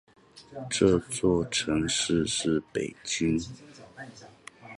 [0.67, 3.39] 這座城市是北京